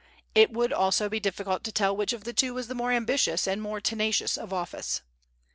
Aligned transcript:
It 0.33 0.51
would 0.51 0.73
also 0.73 1.09
be 1.09 1.19
difficult 1.19 1.63
to 1.63 1.71
tell 1.71 1.95
which 1.95 2.11
of 2.11 2.23
the 2.23 2.33
two 2.33 2.55
was 2.55 2.67
the 2.67 2.73
more 2.73 2.91
ambitious 2.91 3.45
and 3.47 3.61
more 3.61 3.79
tenacious 3.79 4.35
of 4.35 4.51
office. 4.51 5.03